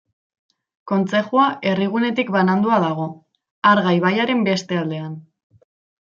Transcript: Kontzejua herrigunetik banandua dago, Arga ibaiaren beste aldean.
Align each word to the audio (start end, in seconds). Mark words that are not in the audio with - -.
Kontzejua 0.91 1.43
herrigunetik 1.71 2.31
banandua 2.35 2.79
dago, 2.83 3.05
Arga 3.73 3.91
ibaiaren 3.97 4.41
beste 4.49 4.79
aldean. 4.81 5.13